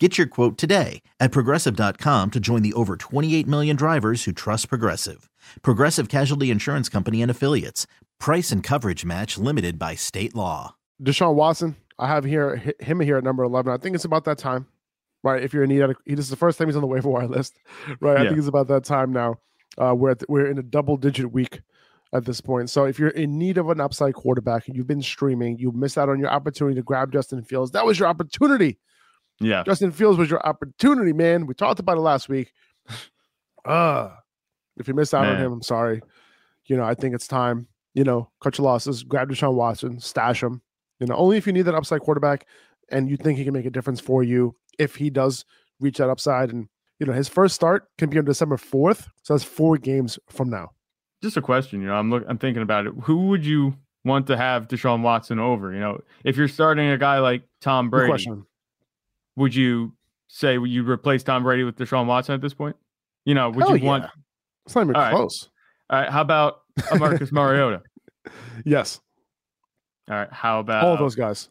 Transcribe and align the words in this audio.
Get 0.00 0.18
your 0.18 0.26
quote 0.26 0.58
today 0.58 1.02
at 1.20 1.30
progressive.com 1.30 2.32
to 2.32 2.40
join 2.40 2.62
the 2.62 2.72
over 2.72 2.96
28 2.96 3.46
million 3.46 3.76
drivers 3.76 4.24
who 4.24 4.32
trust 4.32 4.68
Progressive. 4.68 5.30
Progressive 5.62 6.08
Casualty 6.08 6.50
Insurance 6.50 6.88
Company 6.88 7.22
and 7.22 7.30
Affiliates. 7.30 7.86
Price 8.18 8.50
and 8.50 8.60
coverage 8.60 9.04
match 9.04 9.38
limited 9.38 9.78
by 9.78 9.94
state 9.94 10.34
law. 10.34 10.74
Deshaun 11.00 11.34
Watson, 11.34 11.76
I 11.96 12.08
have 12.08 12.24
here 12.24 12.74
him 12.80 12.98
here 12.98 13.18
at 13.18 13.24
number 13.24 13.44
11. 13.44 13.72
I 13.72 13.76
think 13.76 13.94
it's 13.94 14.04
about 14.04 14.24
that 14.24 14.36
time, 14.36 14.66
right? 15.22 15.40
If 15.40 15.54
you're 15.54 15.62
in 15.62 15.68
need, 15.68 15.82
of, 15.82 15.94
this 16.06 16.18
is 16.18 16.30
the 16.30 16.36
first 16.36 16.58
time 16.58 16.66
he's 16.66 16.74
on 16.76 16.82
the 16.82 16.88
waiver 16.88 17.08
wire 17.08 17.28
list, 17.28 17.54
right? 18.00 18.16
I 18.16 18.24
think 18.26 18.38
it's 18.38 18.48
about 18.48 18.66
that 18.68 18.82
time 18.82 19.12
now. 19.12 19.36
Uh, 19.78 19.94
we're 19.94 20.14
the, 20.16 20.26
we're 20.28 20.50
in 20.50 20.58
a 20.58 20.62
double 20.62 20.96
digit 20.96 21.30
week 21.30 21.60
at 22.12 22.24
this 22.24 22.40
point. 22.40 22.68
So 22.68 22.84
if 22.84 22.98
you're 22.98 23.10
in 23.10 23.38
need 23.38 23.58
of 23.58 23.70
an 23.70 23.80
upside 23.80 24.14
quarterback 24.14 24.66
and 24.66 24.76
you've 24.76 24.88
been 24.88 25.02
streaming, 25.02 25.58
you 25.58 25.70
missed 25.70 25.98
out 25.98 26.08
on 26.08 26.18
your 26.18 26.30
opportunity 26.30 26.74
to 26.76 26.82
grab 26.82 27.12
Justin 27.12 27.44
Fields. 27.44 27.70
That 27.70 27.86
was 27.86 28.00
your 28.00 28.08
opportunity. 28.08 28.78
Yeah. 29.40 29.62
Justin 29.64 29.92
Fields 29.92 30.18
was 30.18 30.30
your 30.30 30.44
opportunity, 30.46 31.12
man. 31.12 31.46
We 31.46 31.54
talked 31.54 31.80
about 31.80 31.96
it 31.96 32.02
last 32.02 32.28
week. 32.28 32.52
Uh 33.64 34.10
if 34.76 34.88
you 34.88 34.92
missed 34.92 35.14
out 35.14 35.22
man. 35.22 35.36
on 35.36 35.42
him, 35.42 35.52
I'm 35.52 35.62
sorry. 35.62 36.02
You 36.66 36.76
know, 36.76 36.84
I 36.84 36.94
think 36.94 37.14
it's 37.14 37.26
time, 37.26 37.66
you 37.94 38.04
know, 38.04 38.30
cut 38.42 38.58
your 38.58 38.64
losses, 38.66 39.02
grab 39.02 39.30
Deshaun 39.30 39.54
Watson, 39.54 40.00
stash 40.00 40.42
him. 40.42 40.60
You 41.00 41.06
know, 41.06 41.14
only 41.16 41.36
if 41.36 41.46
you 41.46 41.52
need 41.52 41.62
that 41.62 41.74
upside 41.74 42.00
quarterback 42.00 42.46
and 42.90 43.08
you 43.08 43.16
think 43.16 43.38
he 43.38 43.44
can 43.44 43.54
make 43.54 43.66
a 43.66 43.70
difference 43.70 44.00
for 44.00 44.22
you 44.22 44.54
if 44.78 44.96
he 44.96 45.10
does 45.10 45.44
reach 45.80 45.98
that 45.98 46.10
upside. 46.10 46.52
And, 46.52 46.68
you 46.98 47.06
know, 47.06 47.12
his 47.12 47.28
first 47.28 47.54
start 47.54 47.88
can 47.98 48.10
be 48.10 48.18
on 48.18 48.24
December 48.24 48.56
4th. 48.56 49.08
So 49.22 49.34
that's 49.34 49.44
four 49.44 49.76
games 49.78 50.18
from 50.28 50.50
now. 50.50 50.70
Just 51.22 51.36
a 51.36 51.42
question, 51.42 51.80
you 51.80 51.86
know, 51.86 51.94
I'm 51.94 52.10
look 52.10 52.24
I'm 52.28 52.36
thinking 52.36 52.62
about 52.62 52.86
it. 52.86 52.92
Who 53.04 53.28
would 53.28 53.46
you 53.46 53.76
want 54.04 54.26
to 54.26 54.36
have 54.36 54.68
Deshaun 54.68 55.00
Watson 55.00 55.38
over? 55.38 55.72
You 55.72 55.80
know, 55.80 56.00
if 56.22 56.36
you're 56.36 56.48
starting 56.48 56.88
a 56.90 56.98
guy 56.98 57.18
like 57.20 57.44
Tom 57.62 57.88
Brady, 57.88 58.26
would 59.36 59.54
you 59.54 59.94
say 60.28 60.58
you 60.58 60.88
replace 60.88 61.22
Tom 61.22 61.42
Brady 61.42 61.64
with 61.64 61.76
Deshaun 61.76 62.06
Watson 62.06 62.34
at 62.34 62.40
this 62.40 62.54
point? 62.54 62.76
You 63.24 63.34
know, 63.34 63.50
would 63.50 63.64
Hell 63.66 63.76
you 63.76 63.82
yeah. 63.82 63.88
want? 63.88 64.04
It's 64.66 64.74
not 64.74 64.82
even 64.82 64.96
All 64.96 65.10
close. 65.10 65.48
Right. 65.90 65.96
All 65.96 66.02
right. 66.02 66.12
How 66.12 66.20
about 66.20 66.62
Marcus 66.98 67.32
Mariota? 67.32 67.82
Yes. 68.64 69.00
All 70.10 70.16
right. 70.16 70.32
How 70.32 70.60
about 70.60 70.84
all 70.84 70.94
of 70.94 70.98
those 70.98 71.14
guys? 71.14 71.48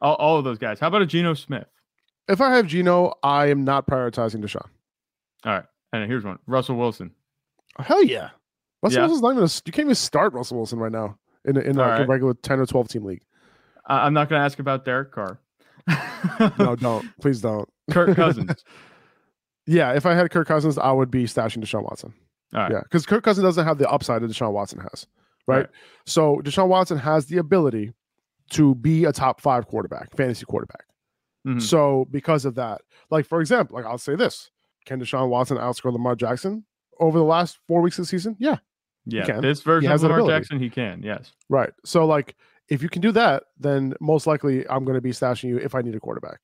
All, 0.00 0.14
all 0.16 0.38
of 0.38 0.44
those 0.44 0.58
guys. 0.58 0.78
How 0.80 0.88
about 0.88 1.02
a 1.02 1.06
Geno 1.06 1.34
Smith? 1.34 1.66
If 2.28 2.40
I 2.40 2.54
have 2.56 2.66
Geno, 2.66 3.14
I 3.22 3.46
am 3.46 3.64
not 3.64 3.86
prioritizing 3.86 4.42
Deshaun. 4.42 4.66
All 5.44 5.52
right. 5.52 5.64
And 5.92 6.10
here's 6.10 6.24
one: 6.24 6.38
Russell 6.46 6.76
Wilson. 6.76 7.12
Hell 7.78 8.02
yeah. 8.04 8.30
Russell 8.82 9.00
Yeah. 9.00 9.06
Wilson's 9.06 9.22
not 9.22 9.32
even. 9.32 9.44
A, 9.44 9.50
you 9.66 9.72
can't 9.72 9.86
even 9.86 9.94
start 9.94 10.32
Russell 10.32 10.56
Wilson 10.56 10.78
right 10.78 10.92
now 10.92 11.18
in 11.44 11.56
in 11.56 11.76
like 11.76 12.00
a 12.00 12.06
regular 12.06 12.34
ten 12.34 12.58
or 12.58 12.66
twelve 12.66 12.88
team 12.88 13.04
league. 13.04 13.22
I'm 13.86 14.14
not 14.14 14.28
going 14.30 14.40
to 14.40 14.44
ask 14.44 14.58
about 14.58 14.84
Derek 14.84 15.12
Carr. 15.12 15.38
No, 16.58 16.76
don't. 16.76 17.06
Please 17.20 17.40
don't. 17.40 17.68
Kirk 17.90 18.16
Cousins. 18.16 18.64
Yeah, 19.66 19.92
if 19.94 20.04
I 20.04 20.12
had 20.12 20.30
Kirk 20.30 20.46
Cousins, 20.46 20.76
I 20.76 20.92
would 20.92 21.10
be 21.10 21.24
stashing 21.24 21.64
Deshaun 21.64 21.84
Watson. 21.84 22.12
Right. 22.52 22.70
Yeah, 22.70 22.80
because 22.82 23.06
Kirk 23.06 23.24
Cousins 23.24 23.44
doesn't 23.44 23.64
have 23.64 23.78
the 23.78 23.90
upside 23.90 24.20
that 24.20 24.30
Deshaun 24.30 24.52
Watson 24.52 24.78
has, 24.80 25.06
right? 25.46 25.56
Right. 25.60 25.66
So 26.04 26.42
Deshaun 26.44 26.68
Watson 26.68 26.98
has 26.98 27.24
the 27.26 27.38
ability 27.38 27.94
to 28.50 28.74
be 28.74 29.04
a 29.06 29.12
top 29.12 29.40
five 29.40 29.66
quarterback, 29.66 30.14
fantasy 30.14 30.44
quarterback. 30.44 30.84
Mhm. 31.46 31.62
So 31.62 32.06
because 32.10 32.44
of 32.44 32.56
that, 32.56 32.82
like 33.10 33.24
for 33.24 33.40
example, 33.40 33.76
like 33.76 33.86
I'll 33.86 33.96
say 33.96 34.16
this: 34.16 34.50
Can 34.84 35.00
Deshaun 35.00 35.30
Watson 35.30 35.56
outscore 35.56 35.92
Lamar 35.94 36.14
Jackson 36.14 36.66
over 37.00 37.16
the 37.18 37.24
last 37.24 37.58
four 37.66 37.80
weeks 37.80 37.98
of 37.98 38.02
the 38.02 38.08
season? 38.08 38.36
Yeah, 38.38 38.58
Yeah. 39.06 39.40
This 39.40 39.62
version 39.62 39.90
has 39.90 40.02
of 40.02 40.10
Lamar. 40.10 40.28
Jackson, 40.28 40.58
he 40.60 40.68
can. 40.68 41.02
Yes. 41.02 41.32
right. 41.48 41.72
So 41.86 42.04
like, 42.04 42.36
if 42.68 42.82
you 42.82 42.88
can 42.88 43.02
do 43.02 43.12
that, 43.12 43.44
then 43.58 43.94
most 44.00 44.26
likely 44.26 44.66
I'm 44.68 44.84
going 44.84 44.94
to 44.96 45.00
be 45.00 45.10
stashing 45.10 45.48
you 45.50 45.58
if 45.58 45.74
I 45.74 45.82
need 45.82 45.94
a 45.94 46.00
quarterback. 46.00 46.38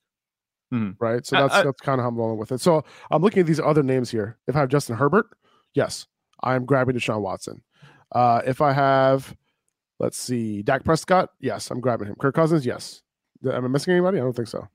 Mhm. 0.72 0.96
Right. 1.00 1.24
So 1.26 1.36
that's 1.36 1.54
I- 1.54 1.62
that's 1.64 1.80
kind 1.80 1.98
of 2.00 2.04
how 2.04 2.08
I'm 2.08 2.16
rolling 2.16 2.38
with 2.38 2.52
it. 2.52 2.60
So 2.60 2.84
I'm 3.10 3.22
looking 3.22 3.40
at 3.40 3.46
these 3.46 3.58
other 3.60 3.82
names 3.82 4.10
here. 4.10 4.38
If 4.46 4.54
I 4.56 4.60
have 4.60 4.68
Justin 4.68 4.96
Herbert, 4.96 5.26
yes, 5.74 6.06
I'm 6.42 6.64
grabbing 6.64 6.94
Deshaun 6.96 7.20
Watson. 7.22 7.62
Uh, 8.12 8.42
if 8.46 8.60
I 8.60 8.72
have, 8.72 9.34
let's 9.98 10.16
see, 10.16 10.62
Dak 10.62 10.84
Prescott, 10.84 11.30
yes, 11.40 11.70
I'm 11.70 11.80
grabbing 11.80 12.08
him. 12.08 12.16
Kirk 12.20 12.34
Cousins, 12.34 12.64
yes. 12.66 13.02
Am 13.44 13.64
I 13.64 13.68
missing 13.68 13.92
anybody? 13.94 14.18
I 14.18 14.22
don't 14.22 14.34
think 14.36 14.48
so. 14.48 14.68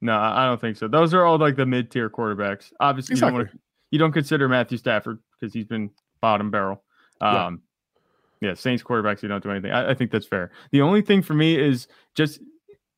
No, 0.00 0.12
I 0.14 0.44
I 0.44 0.46
don't 0.46 0.60
think 0.60 0.76
so. 0.76 0.88
Those 0.88 1.14
are 1.14 1.24
all 1.24 1.38
like 1.38 1.56
the 1.56 1.66
mid 1.66 1.90
tier 1.90 2.10
quarterbacks. 2.10 2.72
Obviously, 2.80 3.14
you 3.16 3.20
don't 3.20 3.34
want 3.34 3.50
to, 3.50 3.58
you 3.90 3.98
don't 3.98 4.12
consider 4.12 4.48
Matthew 4.48 4.78
Stafford 4.78 5.18
because 5.38 5.52
he's 5.54 5.64
been 5.66 5.90
bottom 6.20 6.50
barrel. 6.50 6.82
Um, 7.20 7.62
yeah. 8.40 8.54
Saints 8.54 8.82
quarterbacks, 8.82 9.22
you 9.22 9.28
don't 9.28 9.42
do 9.42 9.50
anything. 9.50 9.72
I, 9.72 9.90
I 9.90 9.94
think 9.94 10.10
that's 10.10 10.26
fair. 10.26 10.50
The 10.72 10.80
only 10.82 11.02
thing 11.02 11.22
for 11.22 11.34
me 11.34 11.58
is 11.58 11.86
just 12.14 12.40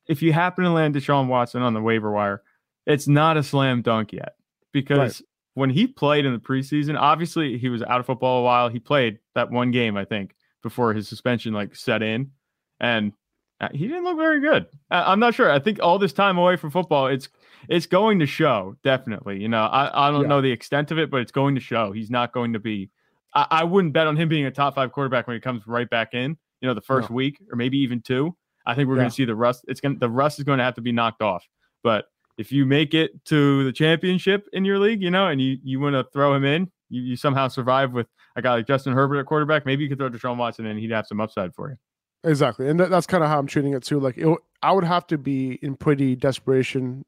if 0.07 0.21
you 0.21 0.33
happen 0.33 0.63
to 0.63 0.71
land 0.71 0.95
Deshaun 0.95 1.27
Watson 1.27 1.61
on 1.61 1.73
the 1.73 1.81
waiver 1.81 2.11
wire, 2.11 2.41
it's 2.85 3.07
not 3.07 3.37
a 3.37 3.43
slam 3.43 3.81
dunk 3.81 4.11
yet 4.13 4.33
because 4.71 5.21
when 5.53 5.69
he 5.69 5.87
played 5.87 6.25
in 6.25 6.33
the 6.33 6.39
preseason, 6.39 6.97
obviously 6.99 7.57
he 7.57 7.69
was 7.69 7.81
out 7.83 7.99
of 7.99 8.05
football 8.05 8.39
a 8.39 8.43
while. 8.43 8.69
He 8.69 8.79
played 8.79 9.19
that 9.35 9.51
one 9.51 9.71
game, 9.71 9.97
I 9.97 10.05
think, 10.05 10.35
before 10.63 10.93
his 10.93 11.07
suspension 11.07 11.53
like 11.53 11.75
set 11.75 12.01
in, 12.01 12.31
and 12.79 13.13
uh, 13.61 13.67
he 13.73 13.87
didn't 13.87 14.05
look 14.05 14.17
very 14.17 14.39
good. 14.39 14.67
I, 14.89 15.11
I'm 15.11 15.19
not 15.19 15.35
sure. 15.35 15.51
I 15.51 15.59
think 15.59 15.79
all 15.81 15.99
this 15.99 16.13
time 16.13 16.37
away 16.37 16.55
from 16.55 16.71
football, 16.71 17.07
it's 17.07 17.27
it's 17.67 17.85
going 17.85 18.19
to 18.19 18.25
show 18.25 18.75
definitely. 18.83 19.39
You 19.41 19.49
know, 19.49 19.63
I, 19.65 20.07
I 20.07 20.11
don't 20.11 20.21
Yeah. 20.23 20.27
know 20.29 20.41
the 20.41 20.51
extent 20.51 20.91
of 20.91 20.97
it, 20.97 21.11
but 21.11 21.21
it's 21.21 21.31
going 21.31 21.55
to 21.55 21.61
show. 21.61 21.91
He's 21.91 22.09
not 22.09 22.31
going 22.33 22.53
to 22.53 22.59
be. 22.59 22.89
I, 23.33 23.47
I 23.51 23.63
wouldn't 23.63 23.93
bet 23.93 24.07
on 24.07 24.15
him 24.17 24.29
being 24.29 24.45
a 24.45 24.51
top 24.51 24.75
five 24.75 24.91
quarterback 24.91 25.27
when 25.27 25.35
he 25.35 25.39
comes 25.41 25.63
right 25.67 25.89
back 25.89 26.13
in. 26.13 26.37
You 26.61 26.67
know, 26.67 26.73
the 26.73 26.81
first 26.81 27.09
No. 27.09 27.15
week 27.15 27.39
or 27.51 27.55
maybe 27.55 27.77
even 27.79 28.01
two. 28.01 28.35
I 28.65 28.75
think 28.75 28.87
we're 28.89 28.95
Yeah. 28.95 29.01
going 29.01 29.09
to 29.09 29.15
see 29.15 29.25
the 29.25 29.35
rust. 29.35 29.65
It's 29.67 29.79
going 29.81 29.95
to 29.95 29.99
the 29.99 30.09
rust 30.09 30.39
is 30.39 30.45
going 30.45 30.57
to 30.57 30.63
have 30.63 30.75
to 30.75 30.81
be 30.81 30.91
knocked 30.91 31.21
off. 31.21 31.45
But 31.83 32.05
if 32.37 32.51
you 32.51 32.65
make 32.65 32.93
it 32.93 33.23
to 33.25 33.63
the 33.63 33.71
championship 33.71 34.47
in 34.53 34.65
your 34.65 34.79
league, 34.79 35.01
you 35.01 35.11
know, 35.11 35.27
and 35.27 35.39
you 35.41 35.57
you 35.63 35.79
want 35.79 35.93
to 35.95 36.03
throw 36.11 36.33
him 36.33 36.43
in, 36.45 36.69
you, 36.89 37.01
you 37.01 37.15
somehow 37.15 37.47
survive 37.47 37.93
with 37.93 38.07
a 38.35 38.41
guy 38.41 38.53
like 38.55 38.67
Justin 38.67 38.93
Herbert 38.93 39.19
at 39.19 39.25
quarterback. 39.25 39.65
Maybe 39.65 39.83
you 39.83 39.89
could 39.89 39.97
throw 39.97 40.09
Deshaun 40.09 40.37
Watson 40.37 40.65
in, 40.65 40.71
and 40.71 40.79
he'd 40.79 40.91
have 40.91 41.07
some 41.07 41.19
upside 41.21 41.53
for 41.55 41.69
you. 41.69 41.77
Exactly, 42.25 42.67
and 42.67 42.77
that, 42.79 42.89
that's 42.89 43.07
kind 43.07 43.23
of 43.23 43.29
how 43.29 43.39
I'm 43.39 43.47
treating 43.47 43.73
it 43.73 43.83
too. 43.83 43.99
Like, 43.99 44.17
it, 44.17 44.37
I 44.61 44.73
would 44.73 44.83
have 44.83 45.07
to 45.07 45.17
be 45.17 45.53
in 45.61 45.75
pretty 45.77 46.17
desperation, 46.17 47.05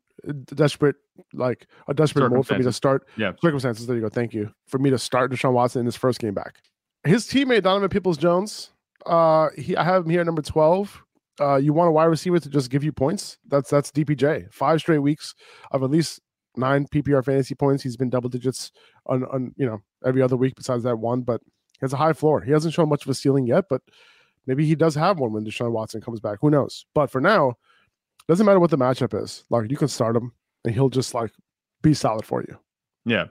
desperate, 0.54 0.96
like 1.34 1.68
a 1.88 1.94
desperate 1.94 2.30
mode 2.30 2.48
for 2.48 2.58
me 2.58 2.64
to 2.64 2.74
start. 2.74 3.08
Yeah. 3.18 3.34
circumstances. 3.42 3.88
There 3.88 3.96
you 3.96 4.02
go. 4.02 4.10
Thank 4.10 4.34
you 4.34 4.52
for 4.68 4.78
me 4.78 4.90
to 4.90 4.98
start 4.98 5.32
Deshaun 5.32 5.54
Watson 5.54 5.82
in 5.82 5.86
his 5.86 5.96
first 5.96 6.20
game 6.20 6.34
back. 6.34 6.56
His 7.04 7.26
teammate 7.26 7.64
Donovan 7.64 7.90
Peoples 7.90 8.18
Jones, 8.18 8.72
uh, 9.06 9.50
he 9.58 9.76
I 9.76 9.84
have 9.84 10.06
him 10.06 10.12
here 10.12 10.22
at 10.22 10.26
number 10.26 10.42
twelve. 10.42 11.04
Uh, 11.40 11.56
you 11.56 11.74
want 11.74 11.88
a 11.88 11.92
wide 11.92 12.06
receiver 12.06 12.40
to 12.40 12.50
just 12.50 12.70
give 12.70 12.84
you 12.84 12.92
points? 12.92 13.38
That's 13.48 13.70
that's 13.70 13.92
DPJ. 13.92 14.54
Five 14.54 14.80
straight 14.80 15.00
weeks 15.00 15.34
of 15.72 15.82
at 15.82 15.90
least 15.90 16.20
nine 16.56 16.86
PPR 16.86 17.24
fantasy 17.24 17.56
points. 17.56 17.82
He's 17.82 17.98
been 17.98 18.10
double 18.10 18.30
digits 18.30 18.72
on 19.08 19.24
on 19.26 19.54
you 19.58 19.66
know 19.66 19.82
every 20.06 20.22
other 20.22 20.38
week 20.38 20.56
besides 20.56 20.84
that 20.84 20.98
one, 20.98 21.22
but 21.22 21.42
he 21.74 21.80
has 21.82 21.94
a 21.94 21.98
high 21.98 22.14
floor. 22.14 22.42
He 22.42 22.52
hasn't 22.52 22.74
shown 22.74 22.90
much 22.90 23.04
of 23.04 23.10
a 23.10 23.14
ceiling 23.14 23.48
yet, 23.48 23.66
but 23.70 23.82
maybe 24.46 24.66
he 24.66 24.76
does 24.76 24.96
have 24.96 25.20
one 25.20 25.34
when 25.34 25.46
Deshaun 25.46 25.72
Watson 25.72 26.02
comes 26.02 26.20
back. 26.20 26.38
Who 26.42 26.52
knows? 26.52 26.86
But 26.94 27.10
for 27.10 27.22
now, 27.22 27.56
doesn't 28.28 28.46
matter 28.46 28.60
what 28.60 28.70
the 28.72 28.78
matchup 28.78 29.20
is. 29.22 29.44
Like 29.50 29.70
you 29.70 29.78
can 29.78 29.88
start 29.88 30.16
him 30.16 30.32
and 30.66 30.74
he'll 30.74 30.90
just 30.90 31.14
like 31.14 31.32
be 31.82 31.94
solid 31.94 32.26
for 32.26 32.42
you. 32.42 32.58
Yeah. 33.06 33.26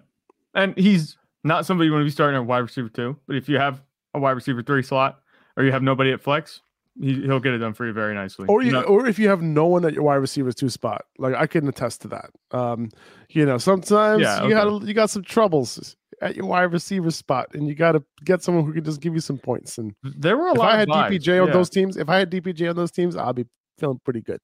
And 0.55 0.77
he's 0.77 1.17
not 1.45 1.65
somebody 1.67 1.87
you 1.87 1.93
want 1.93 2.03
to 2.03 2.07
be 2.07 2.11
starting 2.11 2.41
at 2.41 2.47
wide 2.47 2.59
receiver 2.59 2.89
two. 2.89 3.17
But 3.27 3.37
if 3.37 3.49
you 3.49 3.59
have 3.59 3.83
a 4.15 4.19
wide 4.19 4.33
receiver 4.33 4.63
three 4.63 4.83
slot 4.83 5.21
or 5.57 5.65
you 5.65 5.73
have 5.73 5.83
nobody 5.83 6.13
at 6.13 6.21
flex, 6.21 6.61
he, 7.01 7.15
he'll 7.23 7.39
get 7.41 7.55
it 7.55 7.59
done 7.59 7.73
for 7.73 7.87
you 7.87 7.93
very 7.93 8.15
nicely. 8.15 8.47
Or 8.49 8.63
you, 8.63 8.73
know, 8.73 8.83
or 8.83 9.07
if 9.07 9.19
you 9.19 9.29
have 9.29 9.41
no 9.41 9.67
one 9.67 9.85
at 9.85 9.95
your 9.95 10.03
wide 10.03 10.17
receivers 10.17 10.55
two 10.57 10.69
spot, 10.69 11.05
like 11.19 11.35
I 11.35 11.47
can 11.47 11.67
attest 11.69 12.03
to 12.03 12.09
that. 12.09 12.31
Um, 12.51 12.91
you 13.31 13.47
know, 13.47 13.59
sometimes 13.59 14.23
Yeah, 14.23 14.41
you 14.45 14.55
okay. 14.57 14.69
got 14.71 14.83
you 14.89 14.93
got 14.95 15.09
some 15.11 15.23
troubles 15.23 15.97
at 16.21 16.35
your 16.37 16.47
wide 16.47 16.73
receiver 16.73 17.11
spot, 17.13 17.55
and 17.55 17.69
you 17.69 17.75
got 17.77 17.93
to 17.93 18.03
get 18.25 18.43
someone 18.43 18.67
who 18.67 18.73
can 18.73 18.85
just 18.85 19.01
give 19.01 19.15
you 19.15 19.21
some 19.21 19.39
points. 19.39 19.79
And 19.79 19.95
there 20.03 20.37
were 20.37 20.49
a 20.49 20.53
if 20.53 20.59
lot 20.59 20.69
I 20.73 20.83
of 20.83 20.89
had. 20.89 21.13
DPJ 21.13 21.41
on 21.41 21.47
Yeah. 21.49 21.53
those 21.55 21.71
teams, 21.71 21.97
if 21.97 22.09
I 22.11 22.19
had 22.19 22.31
DPJ 22.31 22.69
on 22.69 22.77
those 22.77 22.91
teams, 22.91 23.15
I'll 23.17 23.33
be 23.33 23.47
feeling 23.79 24.01
pretty 24.05 24.21
good. 24.21 24.41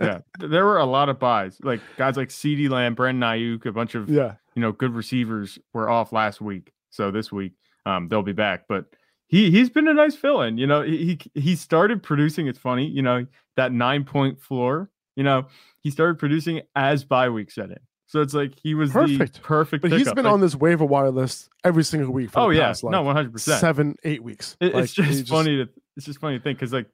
Yeah, 0.00 0.18
there 0.38 0.64
were 0.64 0.78
a 0.78 0.84
lot 0.84 1.08
of 1.08 1.18
buys. 1.18 1.58
Like 1.62 1.80
guys 1.96 2.16
like 2.16 2.28
CeeDee 2.28 2.68
Lamb, 2.68 2.94
Brandon 2.94 3.22
Aiyuk, 3.28 3.66
a 3.66 3.72
bunch 3.72 3.94
of 3.94 4.08
Yeah, 4.08 4.34
you 4.54 4.62
know 4.62 4.72
good 4.72 4.94
receivers 4.94 5.58
were 5.72 5.88
off 5.88 6.12
last 6.12 6.40
week. 6.40 6.72
So 6.90 7.10
this 7.10 7.30
week, 7.32 7.52
um, 7.84 8.08
they'll 8.08 8.22
be 8.22 8.32
back. 8.32 8.64
But 8.68 8.86
he 9.26 9.50
he's 9.50 9.70
been 9.70 9.88
a 9.88 9.94
nice 9.94 10.14
fill-in. 10.14 10.58
You 10.58 10.66
know, 10.66 10.82
he 10.82 11.18
he 11.34 11.56
started 11.56 12.02
producing. 12.02 12.46
It's 12.46 12.58
funny, 12.58 12.86
you 12.86 13.02
know, 13.02 13.26
that 13.56 13.72
nine 13.72 14.04
point 14.04 14.40
floor. 14.40 14.90
You 15.16 15.24
know, 15.24 15.46
he 15.80 15.90
started 15.90 16.18
producing 16.18 16.60
as 16.74 17.04
bye 17.04 17.28
week 17.28 17.50
set 17.50 17.70
in. 17.70 17.78
So 18.08 18.20
it's 18.20 18.34
like 18.34 18.52
he 18.62 18.74
was 18.74 18.92
Perfect. 18.92 19.34
the 19.34 19.40
perfect. 19.40 19.82
But 19.82 19.90
he's 19.92 20.12
been 20.12 20.26
Like, 20.26 20.34
on 20.34 20.40
this 20.40 20.54
waiver 20.54 20.84
wire 20.84 21.10
list 21.10 21.48
every 21.64 21.82
single 21.82 22.12
week. 22.12 22.30
For 22.30 22.38
Oh 22.38 22.50
yeah, 22.50 22.68
past, 22.68 22.84
like, 22.84 22.92
no, 22.92 23.02
one 23.02 23.16
hundred 23.16 23.32
percent. 23.32 23.60
seven, 23.60 23.96
eight 24.04 24.22
weeks. 24.22 24.56
It, 24.60 24.74
Like, 24.74 24.84
it's 24.84 24.94
he 24.94 25.02
just, 25.02 25.28
funny 25.28 25.56
to 25.56 25.68
it's 25.96 26.06
just 26.06 26.20
funny 26.20 26.38
to 26.38 26.44
think 26.44 26.58
because 26.58 26.72
like 26.72 26.86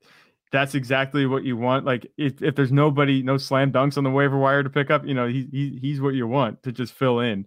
that's 0.52 0.74
exactly 0.74 1.26
what 1.26 1.44
you 1.44 1.56
want. 1.56 1.84
Like 1.84 2.06
if, 2.16 2.42
if 2.42 2.54
there's 2.54 2.70
nobody, 2.70 3.22
no 3.22 3.38
slam 3.38 3.72
dunks 3.72 3.96
on 3.96 4.04
the 4.04 4.10
waiver 4.10 4.38
wire 4.38 4.62
to 4.62 4.70
pick 4.70 4.90
up, 4.90 5.04
you 5.04 5.14
know, 5.14 5.26
he, 5.26 5.48
he 5.50 5.78
he's 5.80 6.00
what 6.00 6.14
you 6.14 6.26
want 6.26 6.62
to 6.62 6.72
just 6.72 6.92
fill 6.92 7.20
in. 7.20 7.46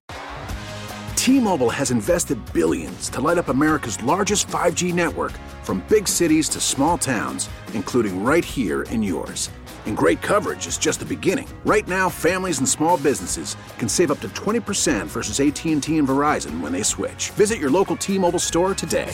T-Mobile 1.16 1.72
has 1.72 1.90
invested 1.90 2.38
billions 2.54 3.10
to 3.10 3.22
light 3.22 3.38
up 3.38 3.48
America's 3.48 4.02
largest 4.04 4.48
5G 4.48 4.94
network 4.94 5.31
from 5.63 5.84
big 5.90 6.07
cities 6.07 6.50
to 6.50 6.60
small 6.60 6.98
towns, 6.98 7.50
including 7.74 8.24
right 8.24 8.46
here 8.46 8.84
in 8.84 9.02
yours. 9.02 9.50
And 9.88 9.96
great 9.96 10.22
coverage 10.22 10.68
is 10.68 10.78
just 10.78 11.00
the 11.00 11.06
beginning. 11.06 11.48
Right 11.66 11.88
now, 11.88 12.10
families 12.10 12.60
and 12.60 12.69
small 12.69 12.98
businesses 12.98 13.56
can 13.78 13.88
save 13.88 14.12
up 14.12 14.19
to 14.22 14.30
20% 14.30 15.06
versus 15.07 15.40
AT&T 15.40 15.98
and 15.98 16.07
Verizon 16.07 16.60
when 16.60 16.72
they 16.72 16.84
switch. 16.84 17.30
Visit 17.31 17.60
your 17.60 17.72
local 17.72 17.96
T-Mobile 17.96 18.40
store 18.40 18.74
today. 18.75 19.13